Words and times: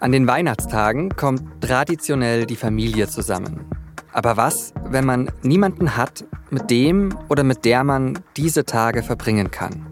An 0.00 0.12
den 0.12 0.26
Weihnachtstagen 0.26 1.10
kommt 1.10 1.60
traditionell 1.60 2.46
die 2.46 2.56
Familie 2.56 3.06
zusammen. 3.06 3.66
Aber 4.12 4.38
was, 4.38 4.72
wenn 4.86 5.04
man 5.04 5.30
niemanden 5.42 5.94
hat, 5.94 6.24
mit 6.48 6.70
dem 6.70 7.14
oder 7.28 7.44
mit 7.44 7.66
der 7.66 7.84
man 7.84 8.18
diese 8.34 8.64
Tage 8.64 9.02
verbringen 9.02 9.50
kann? 9.50 9.86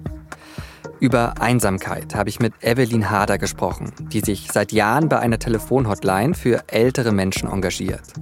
Über 0.98 1.34
Einsamkeit 1.43 2.14
habe 2.14 2.30
ich 2.30 2.40
mit 2.40 2.54
Evelyn 2.62 3.11
Hader 3.11 3.36
gesprochen, 3.36 3.93
die 4.11 4.21
sich 4.21 4.48
seit 4.50 4.72
Jahren 4.72 5.11
bei 5.11 5.18
einer 5.18 5.39
Telefonhotline 5.39 6.32
für 6.32 6.64
ältere 6.68 7.12
Menschen 7.12 7.46
engagiert. 7.46 8.14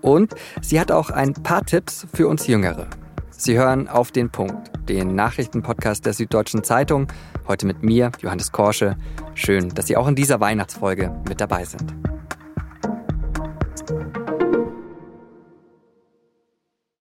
Und 0.00 0.34
sie 0.62 0.80
hat 0.80 0.90
auch 0.90 1.10
ein 1.10 1.34
paar 1.34 1.66
Tipps 1.66 2.06
für 2.14 2.28
uns 2.28 2.46
Jüngere. 2.46 2.86
Sie 3.30 3.58
hören 3.58 3.88
auf 3.88 4.10
den 4.10 4.30
Punkt, 4.30 4.70
den 4.88 5.14
Nachrichtenpodcast 5.14 6.04
der 6.04 6.14
Süddeutschen 6.14 6.64
Zeitung, 6.64 7.08
heute 7.50 7.66
mit 7.66 7.82
mir, 7.82 8.12
Johannes 8.20 8.52
Korsche. 8.52 8.96
Schön, 9.34 9.70
dass 9.70 9.88
Sie 9.88 9.96
auch 9.96 10.06
in 10.06 10.14
dieser 10.14 10.38
Weihnachtsfolge 10.38 11.10
mit 11.28 11.40
dabei 11.40 11.64
sind. 11.64 11.92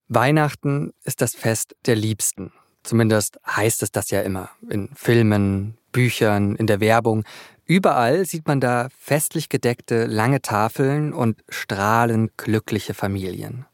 Weihnachten 0.08 0.94
ist 1.04 1.20
das 1.20 1.34
Fest 1.34 1.76
der 1.84 1.96
Liebsten. 1.96 2.50
Zumindest 2.82 3.38
heißt 3.46 3.82
es 3.82 3.92
das 3.92 4.08
ja 4.08 4.22
immer. 4.22 4.48
In 4.70 4.88
Filmen, 4.94 5.76
Büchern, 5.92 6.56
in 6.56 6.66
der 6.66 6.80
Werbung. 6.80 7.24
Überall 7.66 8.24
sieht 8.24 8.46
man 8.46 8.58
da 8.58 8.88
festlich 8.98 9.50
gedeckte 9.50 10.06
lange 10.06 10.40
Tafeln 10.40 11.12
und 11.12 11.42
strahlend 11.50 12.38
glückliche 12.38 12.94
Familien. 12.94 13.66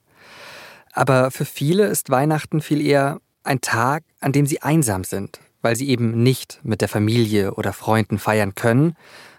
Aber 0.92 1.30
für 1.30 1.44
viele 1.44 1.86
ist 1.86 2.10
Weihnachten 2.10 2.60
viel 2.60 2.84
eher 2.84 3.20
ein 3.44 3.60
Tag, 3.60 4.02
an 4.18 4.32
dem 4.32 4.46
sie 4.46 4.60
einsam 4.60 5.04
sind, 5.04 5.38
weil 5.64 5.76
sie 5.76 5.88
eben 5.88 6.22
nicht 6.22 6.60
mit 6.62 6.82
der 6.82 6.88
Familie 6.88 7.54
oder 7.54 7.72
Freunden 7.72 8.18
feiern 8.18 8.54
können 8.54 8.96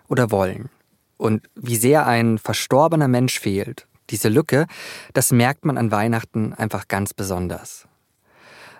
oder 0.08 0.32
wollen. 0.32 0.70
Und 1.17 1.48
wie 1.56 1.76
sehr 1.76 2.08
ein 2.08 2.40
verstorbener 2.40 3.08
Mensch 3.08 3.40
fehlt, 3.40 3.88
diese 4.09 4.30
Lücke, 4.30 4.66
das 5.14 5.32
merkt 5.32 5.66
man 5.66 5.78
an 5.78 5.92
Weihnachten 5.92 6.54
einfach 6.54 6.88
ganz 6.88 7.14
besonders. 7.14 7.88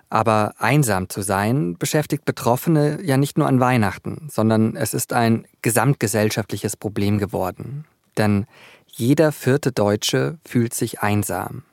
Aber 0.10 0.56
einsam 0.58 1.08
zu 1.08 1.22
sein 1.22 1.78
beschäftigt 1.78 2.26
Betroffene 2.26 3.00
ja 3.04 3.16
nicht 3.16 3.38
nur 3.38 3.48
an 3.48 3.60
Weihnachten, 3.60 4.28
sondern 4.32 4.76
es 4.76 4.96
ist 4.96 5.14
ein 5.14 5.46
gesamtgesellschaftliches 5.62 6.76
Problem 6.76 7.20
geworden. 7.20 7.86
Denn 8.18 8.48
jeder 8.88 9.32
vierte 9.32 9.72
Deutsche 9.72 10.40
fühlt 10.44 10.74
sich 10.74 11.02
einsam. 11.02 11.64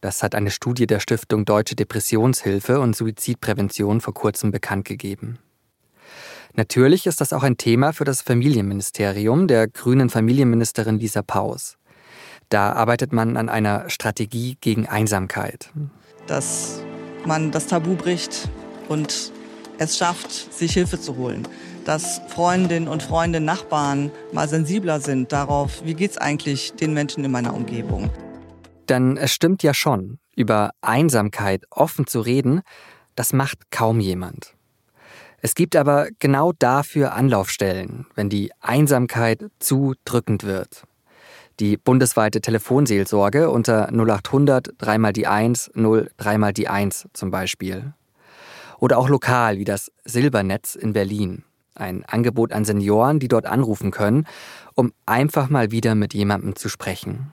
Das 0.00 0.22
hat 0.22 0.34
eine 0.34 0.50
Studie 0.50 0.86
der 0.86 1.00
Stiftung 1.00 1.44
Deutsche 1.44 1.76
Depressionshilfe 1.76 2.80
und 2.80 2.96
Suizidprävention 2.96 4.00
vor 4.00 4.14
kurzem 4.14 4.50
bekannt 4.50 4.86
gegeben. 4.86 5.38
Natürlich 6.54 7.06
ist 7.06 7.20
das 7.20 7.32
auch 7.32 7.42
ein 7.42 7.58
Thema 7.58 7.92
für 7.92 8.04
das 8.04 8.22
Familienministerium 8.22 9.46
der 9.46 9.68
grünen 9.68 10.10
Familienministerin 10.10 10.98
Lisa 10.98 11.22
Paus. 11.22 11.76
Da 12.48 12.72
arbeitet 12.72 13.12
man 13.12 13.36
an 13.36 13.48
einer 13.48 13.88
Strategie 13.88 14.56
gegen 14.60 14.86
Einsamkeit. 14.88 15.70
Dass 16.26 16.82
man 17.24 17.52
das 17.52 17.68
Tabu 17.68 17.94
bricht 17.94 18.48
und 18.88 19.32
es 19.78 19.96
schafft, 19.96 20.52
sich 20.52 20.72
Hilfe 20.72 21.00
zu 21.00 21.16
holen. 21.16 21.46
Dass 21.84 22.20
Freundinnen 22.28 22.88
und 22.88 23.02
Freunde, 23.02 23.40
Nachbarn 23.40 24.10
mal 24.32 24.48
sensibler 24.48 25.00
sind 25.00 25.32
darauf, 25.32 25.84
wie 25.84 25.94
geht 25.94 26.12
es 26.12 26.18
eigentlich 26.18 26.72
den 26.72 26.92
Menschen 26.92 27.24
in 27.24 27.30
meiner 27.30 27.54
Umgebung. 27.54 28.10
Denn 28.90 29.16
es 29.16 29.32
stimmt 29.32 29.62
ja 29.62 29.72
schon, 29.72 30.18
über 30.34 30.72
Einsamkeit 30.80 31.64
offen 31.70 32.08
zu 32.08 32.20
reden, 32.20 32.62
das 33.14 33.32
macht 33.32 33.70
kaum 33.70 34.00
jemand. 34.00 34.54
Es 35.42 35.54
gibt 35.54 35.76
aber 35.76 36.08
genau 36.18 36.52
dafür 36.58 37.14
Anlaufstellen, 37.14 38.06
wenn 38.14 38.28
die 38.28 38.50
Einsamkeit 38.60 39.44
zu 39.60 39.94
drückend 40.04 40.44
wird. 40.44 40.82
Die 41.60 41.76
bundesweite 41.76 42.40
Telefonseelsorge 42.40 43.48
unter 43.50 43.90
0800 43.92 44.70
3 44.78 45.12
die 45.12 45.26
1 45.26 45.70
0 45.74 46.10
3 46.16 46.52
die 46.52 46.68
1 46.68 47.08
zum 47.12 47.30
Beispiel. 47.30 47.94
Oder 48.78 48.98
auch 48.98 49.08
lokal 49.08 49.58
wie 49.58 49.64
das 49.64 49.92
Silbernetz 50.04 50.74
in 50.74 50.94
Berlin. 50.94 51.44
Ein 51.74 52.04
Angebot 52.04 52.52
an 52.52 52.64
Senioren, 52.64 53.20
die 53.20 53.28
dort 53.28 53.46
anrufen 53.46 53.92
können, 53.92 54.26
um 54.74 54.92
einfach 55.06 55.48
mal 55.48 55.70
wieder 55.70 55.94
mit 55.94 56.12
jemandem 56.12 56.56
zu 56.56 56.68
sprechen. 56.68 57.32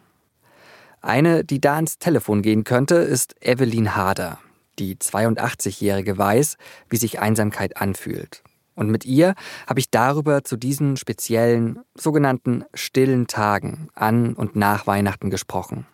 Eine, 1.01 1.43
die 1.43 1.61
da 1.61 1.75
ans 1.75 1.99
Telefon 1.99 2.41
gehen 2.41 2.63
könnte, 2.63 2.95
ist 2.95 3.35
Evelyn 3.41 3.95
Harder. 3.95 4.39
Die 4.79 4.95
82-Jährige 4.95 6.17
weiß, 6.17 6.57
wie 6.89 6.97
sich 6.97 7.19
Einsamkeit 7.19 7.77
anfühlt. 7.77 8.43
Und 8.75 8.91
mit 8.91 9.05
ihr 9.05 9.33
habe 9.65 9.79
ich 9.79 9.89
darüber 9.89 10.43
zu 10.43 10.55
diesen 10.55 10.97
speziellen, 10.97 11.79
sogenannten 11.95 12.63
stillen 12.75 13.25
Tagen 13.25 13.89
an 13.95 14.35
und 14.35 14.55
nach 14.55 14.85
Weihnachten 14.85 15.31
gesprochen. 15.31 15.87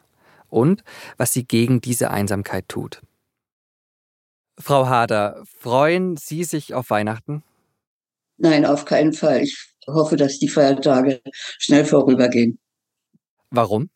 Und 0.49 0.83
was 1.17 1.31
sie 1.31 1.45
gegen 1.45 1.79
diese 1.79 2.11
Einsamkeit 2.11 2.67
tut. 2.67 3.01
Frau 4.59 4.87
Harder, 4.87 5.43
freuen 5.45 6.17
Sie 6.17 6.43
sich 6.43 6.73
auf 6.73 6.89
Weihnachten? 6.89 7.41
Nein, 8.37 8.65
auf 8.65 8.85
keinen 8.85 9.13
Fall. 9.13 9.41
Ich 9.41 9.75
hoffe, 9.87 10.15
dass 10.15 10.37
die 10.39 10.49
Feiertage 10.49 11.21
schnell 11.57 11.85
vorübergehen. 11.85 12.59
Warum? 13.49 13.89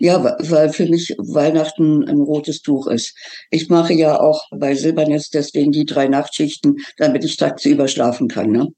Ja, 0.00 0.24
weil 0.24 0.72
für 0.72 0.86
mich 0.86 1.14
Weihnachten 1.18 2.08
ein 2.08 2.20
rotes 2.20 2.62
Tuch 2.62 2.86
ist. 2.86 3.14
Ich 3.50 3.68
mache 3.68 3.92
ja 3.92 4.18
auch 4.18 4.48
bei 4.50 4.74
Silbernetz 4.74 5.28
deswegen 5.28 5.72
die 5.72 5.84
drei 5.84 6.08
Nachtschichten, 6.08 6.78
damit 6.96 7.22
ich 7.22 7.36
tagsüber 7.36 7.86
schlafen 7.86 8.26
kann. 8.26 8.50
Ne? 8.50 8.68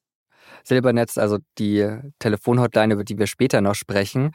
Silbernetz, 0.64 1.18
also 1.18 1.38
die 1.58 1.88
Telefonhotline, 2.18 2.94
über 2.94 3.04
die 3.04 3.18
wir 3.18 3.28
später 3.28 3.60
noch 3.60 3.76
sprechen. 3.76 4.32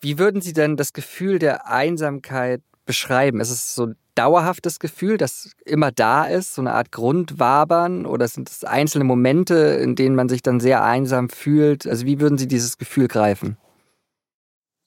Wie 0.00 0.18
würden 0.18 0.40
Sie 0.40 0.54
denn 0.54 0.78
das 0.78 0.94
Gefühl 0.94 1.38
der 1.38 1.66
Einsamkeit 1.66 2.62
beschreiben? 2.86 3.38
Ist 3.38 3.50
es 3.50 3.74
so 3.74 3.88
ein 3.88 3.96
dauerhaftes 4.14 4.78
Gefühl, 4.78 5.18
das 5.18 5.52
immer 5.66 5.92
da 5.92 6.24
ist, 6.24 6.54
so 6.54 6.62
eine 6.62 6.72
Art 6.72 6.92
Grundwabern? 6.92 8.06
Oder 8.06 8.26
sind 8.26 8.48
es 8.48 8.64
einzelne 8.64 9.04
Momente, 9.04 9.54
in 9.54 9.96
denen 9.96 10.16
man 10.16 10.30
sich 10.30 10.40
dann 10.40 10.60
sehr 10.60 10.82
einsam 10.82 11.28
fühlt? 11.28 11.86
Also 11.86 12.06
wie 12.06 12.20
würden 12.20 12.38
Sie 12.38 12.48
dieses 12.48 12.78
Gefühl 12.78 13.06
greifen? 13.06 13.58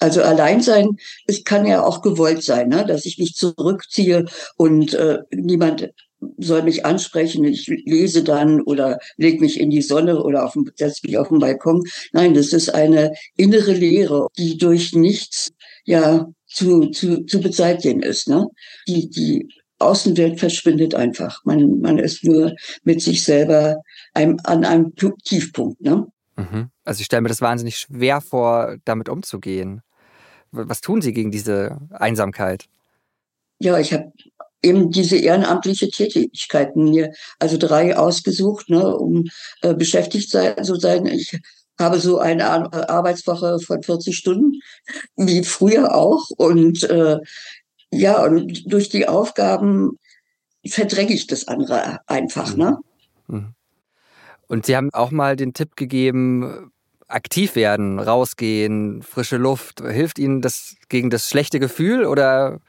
Also 0.01 0.23
allein 0.23 0.61
sein, 0.61 0.97
es 1.27 1.43
kann 1.43 1.67
ja 1.67 1.83
auch 1.83 2.01
gewollt 2.01 2.41
sein, 2.43 2.69
ne? 2.69 2.83
dass 2.87 3.05
ich 3.05 3.19
mich 3.19 3.35
zurückziehe 3.35 4.25
und 4.57 4.95
äh, 4.95 5.19
niemand 5.31 5.91
soll 6.39 6.63
mich 6.63 6.85
ansprechen, 6.87 7.43
ich 7.43 7.67
lese 7.67 8.23
dann 8.23 8.61
oder 8.61 8.97
leg 9.17 9.39
mich 9.39 9.59
in 9.59 9.69
die 9.69 9.83
Sonne 9.83 10.23
oder 10.23 10.51
setze 10.75 11.05
mich 11.05 11.19
auf 11.19 11.29
den 11.29 11.37
Balkon. 11.37 11.83
Nein, 12.13 12.33
das 12.33 12.51
ist 12.51 12.73
eine 12.73 13.13
innere 13.37 13.73
Leere, 13.73 14.27
die 14.39 14.57
durch 14.57 14.93
nichts 14.93 15.51
ja 15.85 16.27
zu, 16.47 16.87
zu, 16.87 17.23
zu 17.25 17.39
beseitigen 17.39 18.01
ist. 18.01 18.27
Ne? 18.27 18.47
Die, 18.87 19.07
die 19.07 19.49
Außenwelt 19.77 20.39
verschwindet 20.39 20.95
einfach. 20.95 21.45
Man, 21.45 21.79
man 21.79 21.99
ist 21.99 22.23
nur 22.23 22.53
mit 22.83 23.01
sich 23.01 23.23
selber 23.23 23.77
einem, 24.15 24.39
an 24.45 24.65
einem 24.65 24.93
Tiefpunkt. 25.23 25.79
Ne? 25.81 26.07
Mhm. 26.37 26.69
Also 26.83 27.01
ich 27.01 27.05
stelle 27.05 27.21
mir 27.21 27.29
das 27.29 27.41
wahnsinnig 27.41 27.77
schwer 27.77 28.21
vor, 28.21 28.77
damit 28.85 29.09
umzugehen. 29.09 29.81
Was 30.51 30.81
tun 30.81 31.01
Sie 31.01 31.13
gegen 31.13 31.31
diese 31.31 31.77
Einsamkeit? 31.91 32.65
Ja, 33.59 33.77
ich 33.79 33.93
habe 33.93 34.11
eben 34.63 34.91
diese 34.91 35.17
ehrenamtliche 35.17 35.89
Tätigkeiten 35.89 36.85
mir, 36.85 37.13
also 37.39 37.57
drei 37.57 37.97
ausgesucht, 37.97 38.69
ne, 38.69 38.95
um 38.95 39.25
äh, 39.61 39.73
beschäftigt 39.73 40.29
sein, 40.29 40.63
zu 40.63 40.75
sein. 40.75 41.05
Ich 41.05 41.39
habe 41.79 41.99
so 41.99 42.19
eine 42.19 42.45
Arbeitswoche 42.89 43.59
von 43.59 43.81
40 43.81 44.15
Stunden, 44.15 44.59
wie 45.15 45.43
früher 45.43 45.95
auch. 45.95 46.29
Und 46.37 46.83
äh, 46.83 47.17
ja, 47.91 48.23
und 48.23 48.71
durch 48.71 48.89
die 48.89 49.07
Aufgaben 49.07 49.97
verdränge 50.65 51.13
ich 51.13 51.27
das 51.27 51.47
andere 51.47 51.99
einfach. 52.07 52.55
Ne? 52.55 52.77
Mhm. 53.27 53.37
Ne? 53.37 53.53
Und 54.47 54.65
Sie 54.65 54.75
haben 54.75 54.89
auch 54.91 55.11
mal 55.11 55.37
den 55.37 55.53
Tipp 55.53 55.77
gegeben, 55.77 56.73
aktiv 57.13 57.55
werden, 57.55 57.99
rausgehen, 57.99 59.01
frische 59.03 59.37
Luft. 59.37 59.81
Hilft 59.81 60.19
Ihnen 60.19 60.41
das 60.41 60.75
gegen 60.89 61.09
das 61.09 61.29
schlechte 61.29 61.59
Gefühl 61.59 62.05
oder 62.05 62.59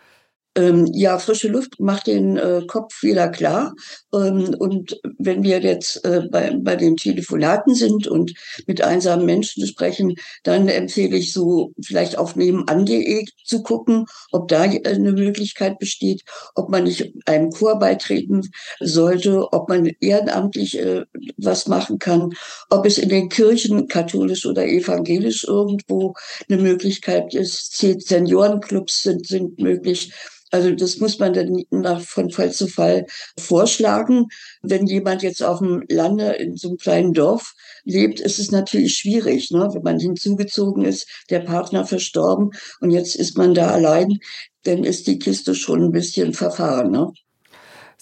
ähm, 0.55 0.87
ja, 0.93 1.19
frische 1.19 1.49
Luft 1.49 1.81
macht 1.81 2.07
den 2.07 2.37
äh, 2.37 2.63
Kopf 2.67 3.03
wieder 3.03 3.29
klar. 3.31 3.73
Ähm, 4.13 4.55
und 4.59 5.01
wenn 5.19 5.43
wir 5.43 5.61
jetzt 5.61 6.05
äh, 6.05 6.23
bei, 6.31 6.55
bei 6.61 6.77
den 6.77 6.97
Telefonaten 6.97 7.75
sind 7.75 8.07
und 8.07 8.33
mit 8.67 8.83
einsamen 8.83 9.25
Menschen 9.25 9.67
sprechen, 9.67 10.15
dann 10.43 10.69
empfehle 10.69 11.17
ich 11.17 11.33
so 11.33 11.73
vielleicht 11.83 12.19
auf 12.19 12.37
nebenan.de 12.37 13.25
zu 13.45 13.63
gucken, 13.63 14.05
ob 14.31 14.49
da 14.49 14.63
eine 14.63 15.13
Möglichkeit 15.13 15.79
besteht, 15.79 16.23
ob 16.55 16.69
man 16.69 16.85
nicht 16.85 17.13
einem 17.25 17.51
Chor 17.51 17.79
beitreten 17.79 18.43
sollte, 18.81 19.53
ob 19.53 19.71
man 19.71 19.91
ehrenamtlich 20.01 20.79
äh, 20.79 21.05
was 21.39 21.67
machen 21.67 21.99
kann, 21.99 22.31
ob 22.69 22.85
es 22.85 22.99
in 22.99 23.09
den 23.09 23.31
Kirchen, 23.31 23.89
katholisch 23.89 24.45
oder 24.45 24.67
evangelisch, 24.67 25.45
irgendwo 25.45 26.15
eine 26.49 26.61
Möglichkeit 26.61 27.35
ist. 27.35 27.77
Seniorenclubs 27.79 29.03
sind, 29.03 29.27
sind 29.27 29.59
möglich 29.59 30.13
Also 30.53 30.71
das 30.71 30.99
muss 30.99 31.19
man 31.19 31.33
dann 31.33 31.65
nach, 31.71 32.03
von 32.03 32.31
Fall 32.31 32.53
zu 32.53 32.69
Fall 32.69 33.07
vorschlagen. 33.39 34.29
Wenn 34.61 34.87
jemand 34.87 35.23
jetzt 35.23 35.43
auf 35.43 35.59
dem 35.61 35.83
Lande 35.89 36.33
in 36.33 36.57
so 36.57 36.69
einem 36.69 36.77
kleinen 36.77 37.15
Dorf 37.15 37.55
lebt, 37.85 38.21
ist 38.21 38.39
es 38.39 38.51
natürlich 38.51 38.99
schwierig, 38.99 39.51
ne? 39.51 39.71
wenn 39.73 39.83
man 39.83 39.99
hinzugezogen 39.99 40.85
ist, 40.85 41.09
der 41.31 41.41
Partner 41.41 41.87
verstorben 41.87 42.51
und 42.81 42.91
jetzt 42.91 43.17
ist 43.17 43.39
man 43.39 43.55
da 43.55 43.71
allein, 43.71 44.19
dann 44.65 44.85
ist 44.85 45.07
die 45.07 45.19
Kiste 45.19 45.55
schon 45.55 45.85
ein 45.85 45.91
bisschen 45.91 46.35
verfahren. 46.35 46.91
Ne? 46.91 47.11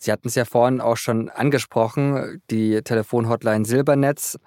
Sie 0.00 0.10
hatten 0.10 0.26
es 0.26 0.34
ja 0.34 0.44
vorhin 0.44 0.80
auch 0.80 0.96
schon 0.96 1.28
angesprochen, 1.28 2.42
die 2.50 2.82
Telefonhotline 2.82 3.64
Silbernetz. 3.64 4.38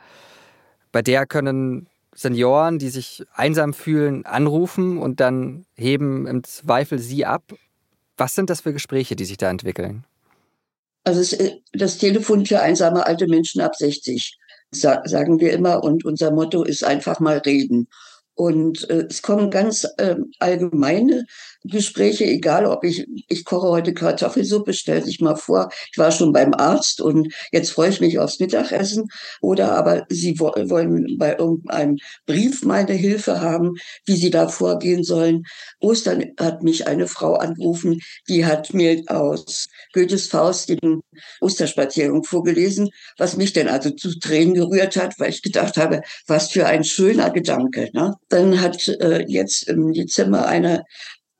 Bei 0.91 1.01
der 1.01 1.25
können 1.25 1.87
Senioren, 2.13 2.79
die 2.79 2.89
sich 2.89 3.23
einsam 3.33 3.73
fühlen, 3.73 4.25
anrufen 4.25 4.97
und 4.97 5.21
dann 5.21 5.65
heben 5.75 6.27
im 6.27 6.43
Zweifel 6.43 6.99
sie 6.99 7.25
ab. 7.25 7.53
Was 8.17 8.35
sind 8.35 8.49
das 8.49 8.61
für 8.61 8.73
Gespräche, 8.73 9.15
die 9.15 9.25
sich 9.25 9.37
da 9.37 9.49
entwickeln? 9.49 10.05
Also 11.03 11.37
das 11.73 11.97
Telefon 11.97 12.45
für 12.45 12.61
einsame 12.61 13.05
alte 13.05 13.27
Menschen 13.27 13.61
ab 13.61 13.75
60, 13.75 14.37
sagen 14.71 15.39
wir 15.39 15.51
immer. 15.51 15.83
Und 15.83 16.05
unser 16.05 16.31
Motto 16.31 16.63
ist 16.63 16.83
einfach 16.83 17.19
mal 17.19 17.39
reden. 17.39 17.87
Und 18.35 18.89
äh, 18.89 19.05
es 19.09 19.21
kommen 19.21 19.51
ganz 19.51 19.85
äh, 19.97 20.15
allgemeine 20.39 21.25
Gespräche, 21.63 22.25
egal 22.25 22.65
ob 22.65 22.83
ich, 22.83 23.05
ich 23.27 23.45
koche 23.45 23.69
heute 23.69 23.93
Kartoffelsuppe, 23.93 24.73
stell 24.73 25.03
sich 25.03 25.21
mal 25.21 25.35
vor, 25.35 25.69
ich 25.91 25.97
war 25.97 26.11
schon 26.11 26.33
beim 26.33 26.53
Arzt 26.53 27.01
und 27.01 27.33
jetzt 27.51 27.71
freue 27.71 27.89
ich 27.89 28.01
mich 28.01 28.19
aufs 28.19 28.39
Mittagessen. 28.39 29.07
Oder 29.41 29.71
aber 29.73 30.05
Sie 30.09 30.39
wo 30.39 30.51
wollen 30.69 31.17
bei 31.17 31.37
irgendeinem 31.37 31.97
Brief 32.25 32.63
meine 32.63 32.93
Hilfe 32.93 33.41
haben, 33.41 33.73
wie 34.05 34.15
Sie 34.15 34.29
da 34.29 34.47
vorgehen 34.47 35.03
sollen. 35.03 35.43
Ostern 35.79 36.23
hat 36.39 36.63
mich 36.63 36.87
eine 36.87 37.07
Frau 37.07 37.35
angerufen, 37.35 37.99
die 38.27 38.45
hat 38.45 38.73
mir 38.73 39.01
aus 39.07 39.67
Goethes 39.93 40.27
Faust 40.27 40.69
den 40.69 41.01
Osterspaziergang 41.41 42.23
vorgelesen, 42.23 42.89
was 43.17 43.37
mich 43.37 43.53
denn 43.53 43.67
also 43.67 43.91
zu 43.91 44.17
Tränen 44.19 44.53
gerührt 44.53 44.95
hat, 44.95 45.19
weil 45.19 45.29
ich 45.29 45.41
gedacht 45.41 45.77
habe, 45.77 46.01
was 46.27 46.51
für 46.51 46.65
ein 46.65 46.83
schöner 46.83 47.29
Gedanke. 47.31 47.89
Ne? 47.93 48.13
Dann 48.29 48.61
hat 48.61 48.87
äh, 48.87 49.25
jetzt 49.27 49.67
im 49.69 49.93
Dezember 49.93 50.45
eine 50.47 50.83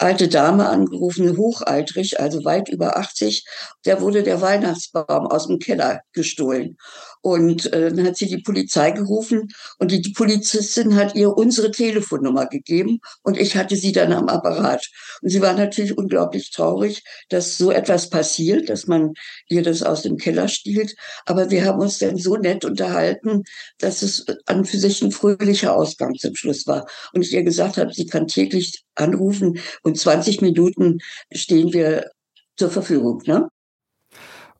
alte 0.04 0.28
Dame 0.28 0.68
angerufen, 0.68 1.38
hochaltrig, 1.38 2.20
also 2.20 2.44
weit 2.44 2.70
über 2.70 2.98
80. 2.98 3.46
Der 3.86 4.02
wurde 4.02 4.22
der 4.24 4.42
Weihnachtsbaum 4.42 5.28
aus 5.28 5.48
dem 5.48 5.60
Keller 5.60 6.02
gestohlen. 6.12 6.78
Und 7.24 7.72
äh, 7.72 7.90
dann 7.90 8.06
hat 8.06 8.18
sie 8.18 8.28
die 8.28 8.42
Polizei 8.42 8.92
gerufen 8.92 9.48
und 9.80 9.92
die, 9.92 10.02
die 10.02 10.12
Polizistin 10.12 10.96
hat 10.96 11.16
ihr 11.16 11.30
unsere 11.30 11.72
Telefonnummer 11.72 12.48
gegeben 12.48 13.00
und 13.22 13.38
ich 13.38 13.56
hatte 13.56 13.78
sie 13.78 13.94
dann 13.94 14.12
am 14.12 14.28
Apparat. 14.28 14.90
Und 15.22 15.30
sie 15.30 15.42
war 15.42 15.54
natürlich 15.54 15.98
unglaublich 15.98 16.52
traurig, 16.52 17.02
dass 17.30 17.58
so 17.58 17.72
etwas 17.72 18.10
passiert, 18.10 18.68
dass 18.68 18.88
man 18.88 19.14
ihr 19.48 19.64
das 19.64 19.84
aus 19.84 20.02
dem 20.02 20.18
Keller 20.18 20.50
stiehlt. 20.50 20.98
Aber 21.26 21.50
wir 21.50 21.64
haben 21.64 21.80
uns 21.80 21.98
dann 21.98 22.18
so 22.18 22.36
nett 22.36 22.66
unterhalten, 22.66 23.44
dass 23.78 24.02
es 24.02 24.26
an 24.46 24.66
für 24.66 24.78
sich 24.78 25.02
ein 25.02 25.14
fröhlicher 25.14 25.74
Ausgang 25.74 26.16
zum 26.16 26.36
Schluss 26.36 26.68
war. 26.68 26.86
Und 27.14 27.22
ich 27.22 27.32
ihr 27.32 27.44
gesagt 27.44 27.78
habe, 27.78 27.94
sie 27.94 28.06
kann 28.06 28.28
täglich 28.28 28.84
anrufen 28.96 29.60
und 29.82 29.98
20 29.98 30.42
Minuten 30.42 30.98
stehen 31.32 31.72
wir 31.72 32.12
zur 32.58 32.70
Verfügung. 32.70 33.22
Ne? 33.26 33.48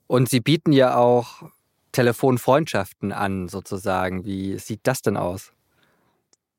Und 0.08 0.30
Sie 0.30 0.40
bieten 0.40 0.72
ja 0.72 0.96
auch 0.96 1.44
Telefonfreundschaften 1.94 3.14
an, 3.14 3.48
sozusagen. 3.48 4.26
Wie 4.26 4.60
sieht 4.60 4.82
das 4.84 5.02
denn 5.02 5.16
aus? 5.16 5.54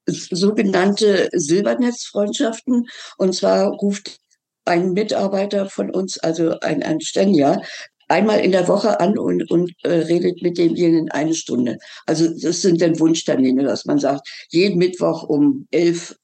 Sogenannte 0.06 1.28
Silbernetzfreundschaften. 1.32 2.86
Und 3.18 3.34
zwar 3.34 3.68
ruft 3.68 4.18
ein 4.64 4.92
Mitarbeiter 4.92 5.68
von 5.68 5.90
uns, 5.90 6.18
also 6.18 6.58
ein, 6.60 6.82
ein 6.82 7.00
Stenja, 7.00 7.60
einmal 8.08 8.40
in 8.40 8.52
der 8.52 8.68
Woche 8.68 9.00
an 9.00 9.18
und, 9.18 9.50
und 9.50 9.72
äh, 9.82 9.90
redet 9.90 10.42
mit 10.42 10.58
demjenigen 10.58 11.10
eine 11.10 11.34
Stunde. 11.34 11.78
Also 12.06 12.28
das 12.28 12.62
sind 12.62 12.80
dann 12.80 12.98
Wunschtermine, 12.98 13.64
dass 13.64 13.84
man 13.84 13.98
sagt, 13.98 14.28
jeden 14.50 14.78
Mittwoch 14.78 15.22
um 15.24 15.66
elf 15.70 16.16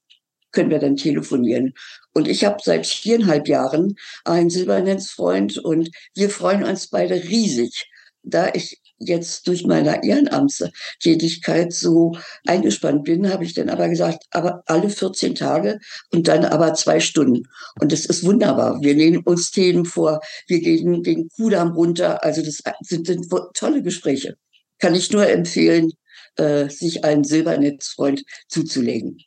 können 0.52 0.70
wir 0.70 0.78
dann 0.78 0.96
telefonieren. 0.96 1.74
Und 2.12 2.28
ich 2.28 2.44
habe 2.44 2.58
seit 2.62 2.86
viereinhalb 2.86 3.48
Jahren 3.48 3.96
einen 4.24 4.50
Silbernetzfreund 4.50 5.58
und 5.58 5.90
wir 6.14 6.28
freuen 6.28 6.64
uns 6.64 6.88
beide 6.88 7.14
riesig. 7.14 7.86
Da 8.22 8.50
ich 8.52 8.80
jetzt 9.00 9.48
durch 9.48 9.66
meine 9.66 10.04
Ehrenamtstätigkeit 10.04 11.72
so 11.72 12.16
eingespannt 12.46 13.04
bin, 13.04 13.30
habe 13.30 13.44
ich 13.44 13.54
dann 13.54 13.70
aber 13.70 13.88
gesagt, 13.88 14.24
aber 14.30 14.62
alle 14.66 14.90
14 14.90 15.34
Tage 15.34 15.80
und 16.12 16.28
dann 16.28 16.44
aber 16.44 16.74
zwei 16.74 17.00
Stunden. 17.00 17.44
Und 17.80 17.92
das 17.92 18.04
ist 18.04 18.24
wunderbar. 18.24 18.80
Wir 18.82 18.94
nehmen 18.94 19.22
uns 19.24 19.50
Themen 19.50 19.84
vor, 19.84 20.20
wir 20.46 20.60
gehen 20.60 21.02
den 21.02 21.28
Kudamm 21.30 21.72
runter. 21.72 22.22
Also 22.22 22.42
das 22.42 22.62
sind, 22.82 23.06
sind 23.06 23.26
tolle 23.54 23.82
Gespräche. 23.82 24.36
Kann 24.78 24.94
ich 24.94 25.10
nur 25.10 25.26
empfehlen, 25.28 25.92
äh, 26.36 26.68
sich 26.68 27.04
einen 27.04 27.24
Silbernetzfreund 27.24 28.22
zuzulegen. 28.48 29.18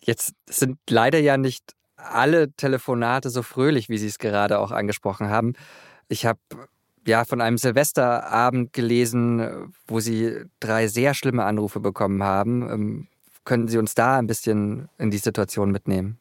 Jetzt 0.00 0.34
sind 0.48 0.78
leider 0.88 1.18
ja 1.18 1.36
nicht 1.36 1.72
alle 1.96 2.52
Telefonate 2.52 3.30
so 3.30 3.42
fröhlich, 3.42 3.88
wie 3.88 3.98
Sie 3.98 4.06
es 4.06 4.18
gerade 4.18 4.58
auch 4.58 4.70
angesprochen 4.70 5.28
haben. 5.28 5.54
Ich 6.08 6.24
habe 6.24 6.38
ja 7.06 7.24
von 7.24 7.40
einem 7.40 7.58
Silvesterabend 7.58 8.72
gelesen, 8.72 9.72
wo 9.86 10.00
Sie 10.00 10.34
drei 10.60 10.88
sehr 10.88 11.14
schlimme 11.14 11.44
Anrufe 11.44 11.80
bekommen 11.80 12.22
haben. 12.22 12.62
Ähm, 12.62 13.06
können 13.44 13.68
Sie 13.68 13.78
uns 13.78 13.94
da 13.94 14.18
ein 14.18 14.26
bisschen 14.26 14.88
in 14.98 15.10
die 15.10 15.18
Situation 15.18 15.70
mitnehmen? 15.70 16.18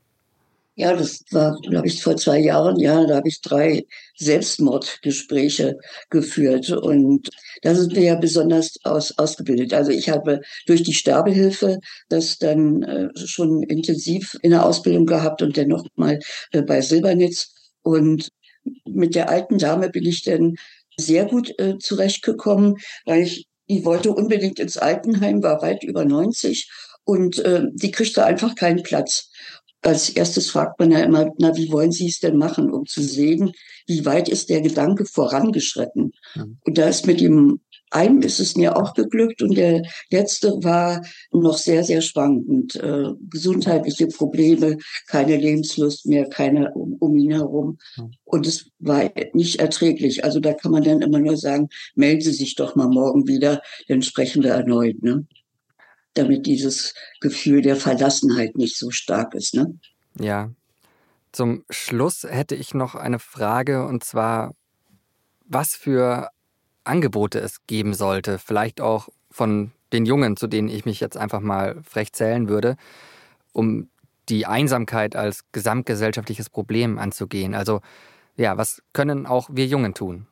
Ja, 0.78 0.94
das 0.94 1.24
war, 1.32 1.58
glaube 1.62 1.88
ich, 1.88 2.04
vor 2.04 2.18
zwei 2.18 2.40
Jahren. 2.40 2.78
Ja, 2.78 3.06
da 3.06 3.16
habe 3.16 3.30
ich 3.30 3.40
drei 3.42 3.86
Selbstmordgespräche 4.18 5.78
geführt. 6.10 6.70
Und 6.70 7.30
da 7.62 7.74
sind 7.74 7.96
wir 7.96 8.04
ja 8.04 8.16
besonders 8.16 8.76
aus, 8.84 9.18
ausgebildet. 9.18 9.74
Also 9.74 9.92
ich 9.92 10.10
habe 10.10 10.42
durch 10.68 10.84
die 10.84 10.94
Sterbehilfe 10.94 11.80
das 12.10 12.38
dann 12.40 12.84
äh, 12.84 13.08
schon 13.16 13.64
intensiv 13.64 14.36
in 14.42 14.52
der 14.52 14.66
Ausbildung 14.66 15.06
gehabt 15.06 15.42
und 15.42 15.58
dann 15.58 15.70
noch 15.70 15.86
mal 15.96 16.20
äh, 16.52 16.62
bei 16.62 16.82
Silbernitz. 16.82 17.54
Und 17.82 18.30
mit 18.86 19.16
der 19.16 19.30
alten 19.30 19.58
Dame 19.58 19.90
bin 19.90 20.06
ich 20.06 20.24
dann 20.24 20.56
sehr 20.98 21.26
gut 21.26 21.58
äh, 21.60 21.78
zurechtgekommen, 21.78 22.78
weil 23.06 23.24
ich, 23.24 23.48
die 23.70 23.84
wollte 23.84 24.12
unbedingt 24.12 24.60
ins 24.60 24.78
Altenheim, 24.78 25.44
war 25.44 25.62
weit 25.62 25.84
über 25.84 26.06
90 26.06 26.70
und 27.04 27.40
äh, 27.40 27.64
die 27.74 27.92
kriegte 27.92 28.26
einfach 28.26 28.56
keinen 28.56 28.84
Platz. 28.84 29.30
Als 29.82 30.10
erstes 30.10 30.50
fragt 30.50 30.80
man 30.80 30.92
ja 30.92 31.00
immer, 31.00 31.30
na, 31.38 31.56
wie 31.56 31.72
wollen 31.72 31.92
Sie 31.92 32.08
es 32.08 32.20
denn 32.20 32.38
machen, 32.38 32.72
um 32.72 32.86
zu 32.86 33.04
sehen, 33.04 33.52
wie 33.88 34.06
weit 34.06 34.30
ist 34.30 34.50
der 34.50 34.62
Gedanke 34.62 35.06
vorangeschritten? 35.06 36.12
Ja. 36.34 36.46
Und 36.62 36.78
da 36.78 36.88
ist 36.88 37.06
mit 37.06 37.22
dem 37.22 37.60
einem 37.92 38.22
ist 38.22 38.40
es 38.40 38.56
mir 38.56 38.76
auch 38.78 38.94
geglückt 38.94 39.42
und 39.42 39.56
der 39.56 39.84
letzte 40.12 40.64
war 40.64 41.02
noch 41.32 41.58
sehr, 41.58 41.84
sehr 41.84 42.02
schwankend. 42.02 42.76
Äh, 42.76 43.12
gesundheitliche 43.30 44.08
Probleme, 44.08 44.78
keine 45.08 45.38
Lebenslust 45.38 46.06
mehr, 46.06 46.28
keine 46.30 46.74
um, 46.74 46.96
um 47.00 47.16
ihn 47.16 47.32
herum. 47.32 47.78
Und 48.24 48.48
es 48.48 48.72
war 48.80 49.10
nicht 49.34 49.60
erträglich. 49.60 50.24
Also 50.24 50.40
da 50.40 50.54
kann 50.54 50.72
man 50.72 50.84
dann 50.84 51.02
immer 51.02 51.20
nur 51.20 51.38
sagen, 51.38 51.70
melden 51.96 52.22
Sie 52.22 52.34
sich 52.34 52.56
doch 52.56 52.76
mal 52.76 52.90
morgen 52.90 53.28
wieder, 53.28 53.62
dann 53.88 54.02
sprechen 54.02 54.44
wir 54.44 54.52
erneut, 54.52 55.02
ne? 55.02 55.26
Damit 56.14 56.46
dieses 56.46 56.94
Gefühl 57.20 57.62
der 57.62 57.76
Verlassenheit 57.76 58.58
nicht 58.58 58.78
so 58.78 58.90
stark 58.92 59.36
ist, 59.36 59.54
ne? 59.54 59.78
Ja. 60.20 60.52
Zum 61.32 61.66
Schluss 61.70 62.24
hätte 62.24 62.56
ich 62.56 62.74
noch 62.74 62.96
eine 62.96 63.20
Frage 63.20 63.86
und 63.86 64.06
zwar, 64.06 64.56
was 65.46 65.76
für 65.76 66.30
Angebote 66.86 67.40
es 67.40 67.66
geben 67.68 67.94
sollte, 67.94 68.40
vielleicht 68.40 68.82
auch 68.82 69.10
von 69.32 69.72
den 69.92 70.06
Jungen, 70.06 70.38
zu 70.38 70.48
denen 70.48 70.70
ich 70.70 70.86
mich 70.86 71.00
jetzt 71.00 71.18
einfach 71.18 71.42
mal 71.42 71.82
frech 71.84 72.14
zählen 72.14 72.48
würde, 72.50 72.76
um 73.54 73.90
die 74.30 74.46
Einsamkeit 74.46 75.16
als 75.16 75.44
gesamtgesellschaftliches 75.52 76.50
Problem 76.50 76.98
anzugehen. 76.98 77.54
Also 77.54 77.82
ja, 78.38 78.58
was 78.58 78.82
können 78.94 79.26
auch 79.26 79.50
wir 79.52 79.66
Jungen 79.66 79.94
tun? 79.94 80.28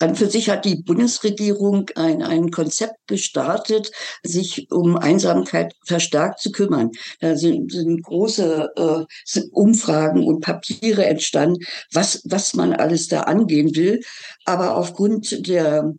An 0.00 0.16
für 0.16 0.28
sich 0.28 0.50
hat 0.50 0.64
die 0.64 0.82
Bundesregierung 0.82 1.88
ein, 1.94 2.22
ein 2.22 2.50
Konzept 2.50 2.96
gestartet, 3.06 3.92
sich 4.24 4.70
um 4.72 4.96
Einsamkeit 4.96 5.72
verstärkt 5.86 6.40
zu 6.40 6.50
kümmern. 6.50 6.90
Da 7.20 7.36
sind, 7.36 7.70
sind 7.72 8.02
große 8.02 8.70
äh, 8.76 9.40
Umfragen 9.52 10.24
und 10.24 10.40
Papiere 10.40 11.06
entstanden, 11.06 11.64
was, 11.92 12.22
was 12.24 12.54
man 12.54 12.72
alles 12.72 13.06
da 13.08 13.20
angehen 13.20 13.76
will. 13.76 14.00
Aber 14.44 14.76
aufgrund 14.76 15.46
der 15.46 15.94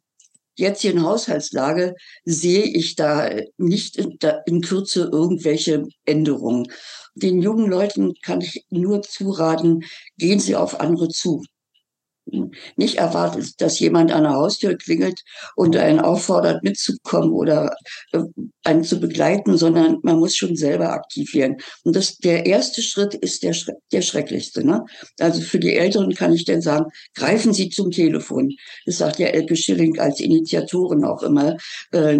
jetzigen 0.57 1.03
Haushaltslage 1.03 1.95
sehe 2.25 2.63
ich 2.63 2.95
da 2.95 3.29
nicht 3.57 3.97
in, 3.97 4.17
da 4.19 4.41
in 4.45 4.61
Kürze 4.61 5.09
irgendwelche 5.11 5.87
Änderungen. 6.05 6.67
Den 7.15 7.41
jungen 7.41 7.69
Leuten 7.69 8.13
kann 8.23 8.41
ich 8.41 8.65
nur 8.69 9.01
zuraten, 9.01 9.83
gehen 10.17 10.39
Sie 10.39 10.55
auf 10.55 10.79
andere 10.79 11.07
zu 11.07 11.43
nicht 12.75 12.97
erwartet, 12.97 13.61
dass 13.61 13.79
jemand 13.79 14.11
an 14.11 14.23
der 14.23 14.33
Haustür 14.33 14.77
klingelt 14.77 15.21
und 15.55 15.75
einen 15.77 15.99
auffordert, 15.99 16.63
mitzukommen 16.63 17.31
oder 17.31 17.75
äh, 18.11 18.19
einen 18.63 18.83
zu 18.83 18.99
begleiten, 18.99 19.57
sondern 19.57 19.99
man 20.03 20.19
muss 20.19 20.35
schon 20.35 20.55
selber 20.55 20.91
aktiv 20.91 21.33
werden. 21.33 21.57
Und 21.83 21.95
das, 21.95 22.17
der 22.17 22.45
erste 22.45 22.81
Schritt 22.81 23.13
ist 23.13 23.43
der, 23.43 23.55
der 23.91 24.01
schrecklichste. 24.01 24.65
Ne? 24.65 24.83
Also 25.19 25.41
für 25.41 25.59
die 25.59 25.75
Älteren 25.75 26.13
kann 26.13 26.33
ich 26.33 26.45
denn 26.45 26.61
sagen, 26.61 26.85
greifen 27.13 27.53
Sie 27.53 27.69
zum 27.69 27.91
Telefon. 27.91 28.51
Das 28.85 28.97
sagt 28.97 29.19
ja 29.19 29.27
Elke 29.27 29.55
Schilling 29.55 29.99
als 29.99 30.19
Initiatorin 30.19 31.05
auch 31.05 31.23
immer. 31.23 31.57
Äh, 31.91 32.19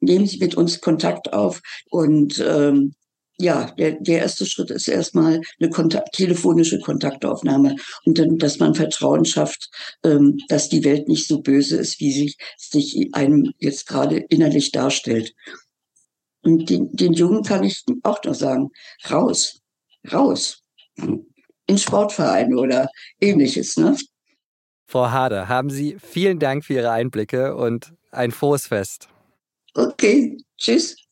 nehmen 0.00 0.26
Sie 0.26 0.38
mit 0.38 0.54
uns 0.54 0.80
Kontakt 0.80 1.32
auf 1.32 1.60
und 1.90 2.42
ähm, 2.46 2.94
ja, 3.38 3.70
der, 3.72 3.92
der 4.00 4.20
erste 4.20 4.46
Schritt 4.46 4.70
ist 4.70 4.88
erstmal 4.88 5.40
eine 5.58 5.70
Kontakt, 5.70 6.14
telefonische 6.14 6.78
Kontaktaufnahme 6.78 7.76
und 8.04 8.18
dann, 8.18 8.38
dass 8.38 8.58
man 8.58 8.74
Vertrauen 8.74 9.24
schafft, 9.24 9.70
ähm, 10.04 10.38
dass 10.48 10.68
die 10.68 10.84
Welt 10.84 11.08
nicht 11.08 11.26
so 11.26 11.40
böse 11.40 11.76
ist, 11.76 12.00
wie 12.00 12.12
sich, 12.12 12.36
sich 12.56 13.08
einem 13.12 13.52
jetzt 13.58 13.86
gerade 13.86 14.18
innerlich 14.18 14.70
darstellt. 14.70 15.34
Und 16.42 16.68
den, 16.70 16.92
den 16.92 17.12
Jungen 17.12 17.42
kann 17.42 17.64
ich 17.64 17.84
auch 18.02 18.22
noch 18.22 18.34
sagen, 18.34 18.70
raus, 19.10 19.60
raus, 20.12 20.62
in 21.66 21.78
Sportvereine 21.78 22.56
oder 22.56 22.88
ähnliches. 23.20 23.76
Ne? 23.76 23.96
Frau 24.86 25.10
Hader, 25.10 25.48
haben 25.48 25.70
Sie 25.70 25.96
vielen 25.98 26.38
Dank 26.38 26.64
für 26.64 26.74
Ihre 26.74 26.90
Einblicke 26.90 27.56
und 27.56 27.94
ein 28.12 28.30
frohes 28.30 28.66
Fest. 28.66 29.08
Okay, 29.74 30.36
tschüss. 30.56 31.03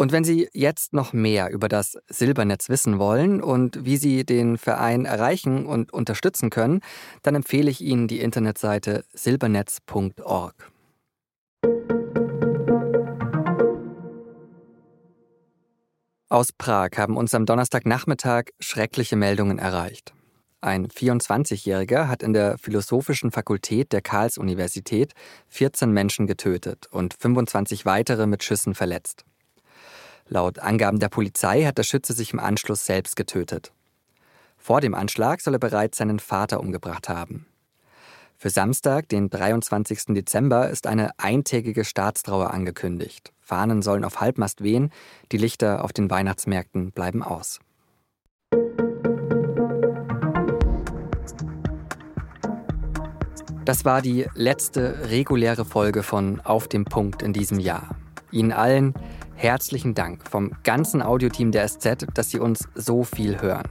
Und 0.00 0.12
wenn 0.12 0.24
Sie 0.24 0.48
jetzt 0.54 0.94
noch 0.94 1.12
mehr 1.12 1.50
über 1.50 1.68
das 1.68 1.98
Silbernetz 2.08 2.70
wissen 2.70 2.98
wollen 2.98 3.42
und 3.42 3.84
wie 3.84 3.98
Sie 3.98 4.24
den 4.24 4.56
Verein 4.56 5.04
erreichen 5.04 5.66
und 5.66 5.92
unterstützen 5.92 6.48
können, 6.48 6.80
dann 7.22 7.34
empfehle 7.34 7.70
ich 7.70 7.82
Ihnen 7.82 8.08
die 8.08 8.20
Internetseite 8.20 9.04
silbernetz.org. 9.12 10.72
Aus 16.30 16.52
Prag 16.56 16.92
haben 16.96 17.18
uns 17.18 17.34
am 17.34 17.44
Donnerstagnachmittag 17.44 18.44
schreckliche 18.58 19.16
Meldungen 19.16 19.58
erreicht. 19.58 20.14
Ein 20.62 20.88
24-Jähriger 20.88 22.08
hat 22.08 22.22
in 22.22 22.32
der 22.32 22.56
Philosophischen 22.56 23.32
Fakultät 23.32 23.92
der 23.92 24.00
Karls-Universität 24.00 25.12
14 25.48 25.92
Menschen 25.92 26.26
getötet 26.26 26.86
und 26.90 27.12
25 27.12 27.84
weitere 27.84 28.26
mit 28.26 28.42
Schüssen 28.42 28.74
verletzt. 28.74 29.26
Laut 30.32 30.60
Angaben 30.60 31.00
der 31.00 31.08
Polizei 31.08 31.64
hat 31.64 31.76
der 31.76 31.82
Schütze 31.82 32.12
sich 32.12 32.32
im 32.32 32.38
Anschluss 32.38 32.86
selbst 32.86 33.16
getötet. 33.16 33.72
Vor 34.56 34.80
dem 34.80 34.94
Anschlag 34.94 35.40
soll 35.40 35.54
er 35.54 35.58
bereits 35.58 35.98
seinen 35.98 36.20
Vater 36.20 36.60
umgebracht 36.60 37.08
haben. 37.08 37.46
Für 38.36 38.48
Samstag, 38.48 39.08
den 39.08 39.28
23. 39.28 40.14
Dezember, 40.14 40.70
ist 40.70 40.86
eine 40.86 41.10
eintägige 41.18 41.84
Staatstrauer 41.84 42.52
angekündigt. 42.52 43.32
Fahnen 43.40 43.82
sollen 43.82 44.04
auf 44.04 44.20
Halbmast 44.20 44.62
wehen, 44.62 44.92
die 45.32 45.36
Lichter 45.36 45.82
auf 45.82 45.92
den 45.92 46.08
Weihnachtsmärkten 46.08 46.92
bleiben 46.92 47.24
aus. 47.24 47.58
Das 53.64 53.84
war 53.84 54.00
die 54.00 54.26
letzte 54.34 55.10
reguläre 55.10 55.64
Folge 55.64 56.04
von 56.04 56.40
Auf 56.40 56.68
dem 56.68 56.84
Punkt 56.84 57.22
in 57.22 57.32
diesem 57.32 57.58
Jahr. 57.58 57.96
Ihnen 58.32 58.52
allen 58.52 58.94
herzlichen 59.34 59.94
Dank 59.94 60.28
vom 60.28 60.52
ganzen 60.64 61.02
Audioteam 61.02 61.50
der 61.50 61.66
SZ, 61.66 62.06
dass 62.14 62.30
Sie 62.30 62.38
uns 62.38 62.68
so 62.74 63.04
viel 63.04 63.40
hören. 63.40 63.68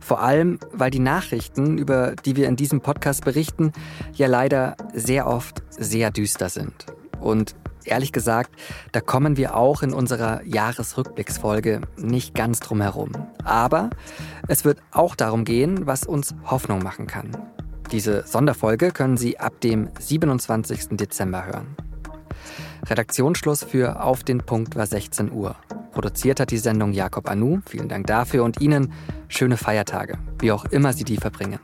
Vor 0.00 0.20
allem, 0.20 0.58
weil 0.72 0.90
die 0.90 0.98
Nachrichten, 0.98 1.78
über 1.78 2.14
die 2.16 2.36
wir 2.36 2.48
in 2.48 2.56
diesem 2.56 2.80
Podcast 2.80 3.24
berichten, 3.24 3.72
ja 4.14 4.26
leider 4.26 4.76
sehr 4.92 5.26
oft 5.26 5.62
sehr 5.70 6.10
düster 6.10 6.48
sind. 6.48 6.86
Und 7.20 7.54
ehrlich 7.84 8.12
gesagt, 8.12 8.50
da 8.92 9.00
kommen 9.00 9.36
wir 9.36 9.56
auch 9.56 9.82
in 9.82 9.92
unserer 9.92 10.44
Jahresrückblicksfolge 10.44 11.80
nicht 11.96 12.34
ganz 12.34 12.60
drum 12.60 12.80
herum. 12.80 13.12
Aber 13.44 13.90
es 14.48 14.64
wird 14.64 14.80
auch 14.90 15.14
darum 15.14 15.44
gehen, 15.44 15.86
was 15.86 16.04
uns 16.04 16.34
Hoffnung 16.44 16.82
machen 16.82 17.06
kann. 17.06 17.30
Diese 17.92 18.26
Sonderfolge 18.26 18.90
können 18.90 19.16
Sie 19.16 19.38
ab 19.38 19.60
dem 19.60 19.88
27. 19.98 20.96
Dezember 20.96 21.46
hören. 21.46 21.76
Redaktionsschluss 22.88 23.64
für 23.64 24.02
Auf 24.02 24.22
den 24.22 24.38
Punkt 24.38 24.76
war 24.76 24.86
16 24.86 25.32
Uhr. 25.32 25.56
Produziert 25.92 26.40
hat 26.40 26.50
die 26.50 26.58
Sendung 26.58 26.92
Jakob 26.92 27.28
Anu. 27.28 27.60
Vielen 27.66 27.88
Dank 27.88 28.06
dafür 28.06 28.44
und 28.44 28.60
Ihnen 28.60 28.92
schöne 29.28 29.56
Feiertage, 29.56 30.18
wie 30.38 30.52
auch 30.52 30.64
immer 30.66 30.92
Sie 30.92 31.04
die 31.04 31.16
verbringen. 31.16 31.58